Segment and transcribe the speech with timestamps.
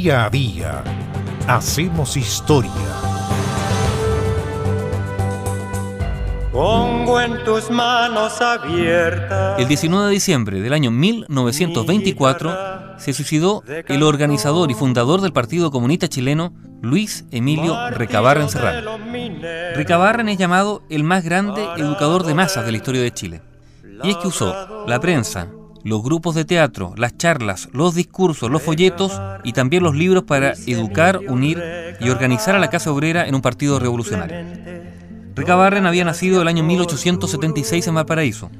[0.00, 0.82] Día a día
[1.46, 2.70] hacemos historia.
[6.50, 9.60] Pongo en tus manos abiertas.
[9.60, 15.70] El 19 de diciembre del año 1924 se suicidó el organizador y fundador del Partido
[15.70, 18.96] Comunista Chileno, Luis Emilio Recabarren Serrano.
[19.74, 23.42] Recabarren es llamado el más grande educador de masas de la historia de Chile.
[24.02, 25.48] Y es que usó la prensa,
[25.84, 30.52] los grupos de teatro, las charlas, los discursos, los folletos y también los libros para
[30.66, 31.62] educar, unir
[32.00, 34.36] y organizar a la clase obrera en un partido revolucionario.
[35.34, 38.50] Recabarren había nacido el año 1876 en Valparaíso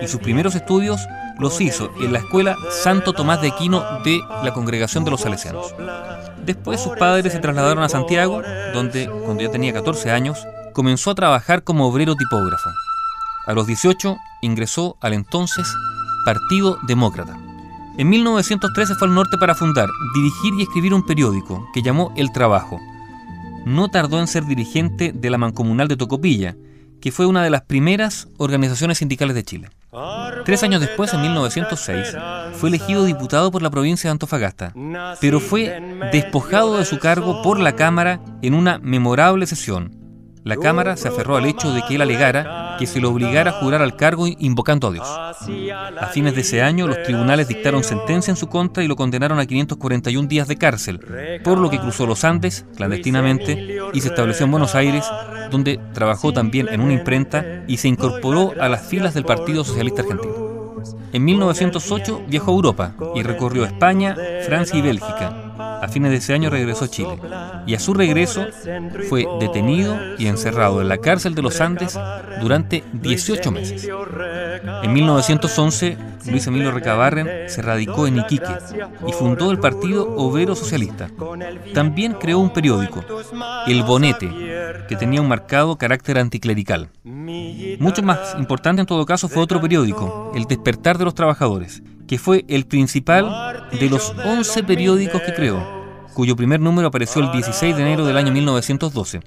[0.00, 1.00] y sus primeros estudios
[1.38, 5.74] los hizo en la escuela Santo Tomás de Aquino de la Congregación de los Salesianos.
[6.44, 8.42] Después sus padres se trasladaron a Santiago,
[8.72, 12.70] donde, cuando ya tenía 14 años, comenzó a trabajar como obrero tipógrafo.
[13.46, 15.66] A los 18 ingresó al entonces
[16.24, 17.38] Partido Demócrata.
[17.98, 22.32] En 1913 fue al norte para fundar, dirigir y escribir un periódico que llamó El
[22.32, 22.80] Trabajo.
[23.66, 26.56] No tardó en ser dirigente de la Mancomunal de Tocopilla,
[27.02, 29.70] que fue una de las primeras organizaciones sindicales de Chile.
[30.44, 32.16] Tres años después, en 1906,
[32.54, 34.72] fue elegido diputado por la provincia de Antofagasta,
[35.20, 40.01] pero fue despojado de su cargo por la Cámara en una memorable sesión,
[40.44, 43.60] la Cámara se aferró al hecho de que él alegara que se lo obligara a
[43.60, 45.06] jurar al cargo invocando a Dios.
[45.06, 49.38] A fines de ese año, los tribunales dictaron sentencia en su contra y lo condenaron
[49.38, 51.00] a 541 días de cárcel,
[51.44, 55.04] por lo que cruzó los Andes clandestinamente y se estableció en Buenos Aires,
[55.50, 60.02] donde trabajó también en una imprenta y se incorporó a las filas del Partido Socialista
[60.02, 60.42] Argentino.
[61.12, 65.41] En 1908 viajó a Europa y recorrió España, Francia y Bélgica
[65.82, 67.18] a fines de ese año regresó a Chile
[67.66, 68.46] y a su regreso
[69.08, 71.98] fue detenido y encerrado en la cárcel de los Andes
[72.40, 73.88] durante 18 meses.
[74.84, 75.98] En 1911,
[76.30, 78.56] Luis Emilio Recabarren se radicó en Iquique
[79.08, 81.10] y fundó el Partido Obrero Socialista.
[81.74, 83.04] También creó un periódico,
[83.66, 84.30] El Bonete,
[84.88, 86.90] que tenía un marcado carácter anticlerical.
[87.02, 92.18] Mucho más importante en todo caso fue otro periódico, El Despertar de los Trabajadores, que
[92.18, 95.82] fue el principal de los 11 periódicos que creó,
[96.14, 99.20] cuyo primer número apareció el 16 de enero del año 1912.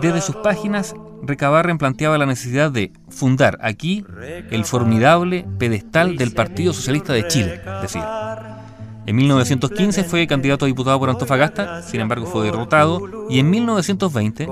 [0.00, 4.04] Desde sus páginas, Recabarren planteaba la necesidad de fundar aquí
[4.50, 8.60] el formidable pedestal del Partido Socialista de Chile, decía.
[9.06, 14.48] En 1915 fue candidato a diputado por Antofagasta, sin embargo fue derrotado, y en 1920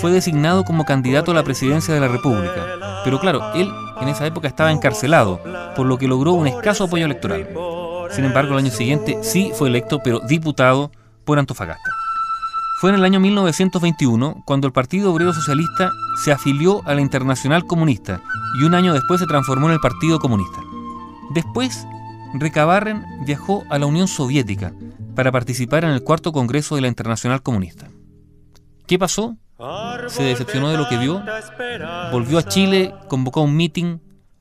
[0.00, 3.00] fue designado como candidato a la presidencia de la República.
[3.04, 3.68] Pero claro, él
[4.00, 5.40] en esa época estaba encarcelado,
[5.74, 7.48] por lo que logró un escaso apoyo electoral.
[8.10, 10.90] Sin embargo, el año siguiente sí fue electo, pero diputado
[11.24, 11.90] por Antofagasta.
[12.80, 15.90] Fue en el año 1921 cuando el Partido Obrero Socialista
[16.22, 18.20] se afilió a la Internacional Comunista
[18.60, 20.60] y un año después se transformó en el Partido Comunista.
[21.30, 21.86] Después
[22.34, 24.72] Recabarren viajó a la Unión Soviética
[25.14, 27.88] para participar en el cuarto Congreso de la Internacional Comunista.
[28.86, 29.36] ¿Qué pasó?
[30.08, 31.22] Se decepcionó de lo que vio,
[32.12, 33.98] volvió a Chile, convocó un meeting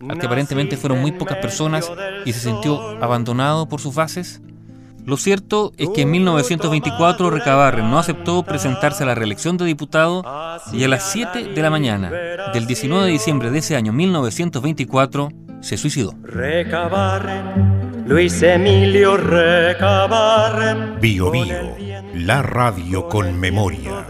[0.08, 1.92] al que aparentemente fueron muy pocas personas
[2.26, 4.42] y se sintió abandonado por sus bases.
[5.06, 10.22] Lo cierto es que en 1924 Recabarren no aceptó presentarse a la reelección de diputado
[10.74, 12.12] y a las 7 de la mañana
[12.54, 15.30] del 19 de diciembre de ese año 1924
[15.62, 16.14] se suicidó.
[16.24, 21.00] Recabarren, Luis Emilio Recabarren.
[21.00, 21.76] Bio Bio,
[22.14, 24.06] la radio con memoria.